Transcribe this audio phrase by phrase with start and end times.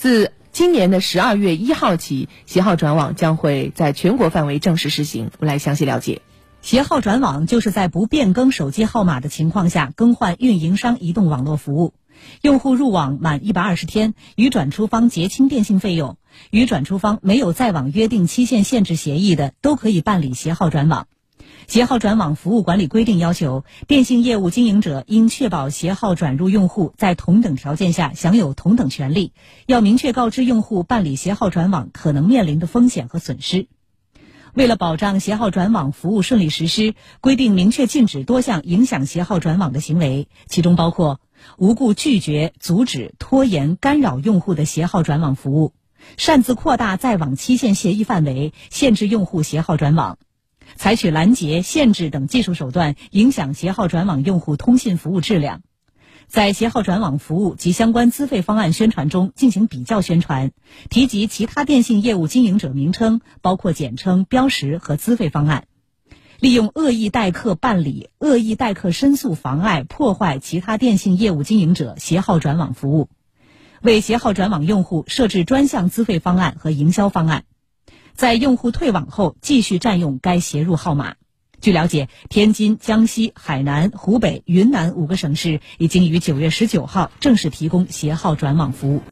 [0.00, 5.30] 自今年的十二月一号起，携号转网将会在全国范围正式实行。
[5.38, 6.22] 我们来详细了解。
[6.62, 11.92] 携号转网就是在不变更手机号码的情况下，更换运营商移动网络服务。
[12.40, 16.14] 用户入网满一百二十天，与转出方结清电信费用；
[16.50, 21.08] 与转出方没有在网约定期限限制协议的，都可以办理携号转网。
[21.70, 29.32] 携号转网服务管理规定要求，电信业务经营者应确保携号转入用户在同等条件下享有同等权利，
[29.66, 33.68] 要明确告知用户办理携号转网可能面临的风险和损失。
[34.52, 41.20] 为了保障携号转网服务顺利实施，规定明确禁止多项影响携号转网的行为，其中包括
[41.56, 45.72] 无故拒绝、阻止、拖延、干扰用户的携号转网服务，
[46.16, 50.18] 擅自扩大在网期限协议范围，限制用户携号转网。
[50.76, 55.62] 采取拦截、限制等技术手段，影响携号转网用户通信服务质量。
[56.26, 60.52] 在携号转网服务及相关资费方案宣传中进行比较宣传，
[60.88, 65.64] 提及其他电信业务经营者名称，包括简称、标识和资费方案。
[66.38, 73.08] 利用恶意代客办理、恶意代客申诉、妨碍、破坏其他电信业务经营者携号转网服务，
[73.82, 77.44] 为携号转网用户设置专项资费方案和营销方案。
[78.20, 81.14] 在用户退网后，继续占用该携入号码。
[81.62, 89.00] 据了解，天津、江西、海南、湖北、云南五个省市已经于九月十九号正式提供携号转网服务。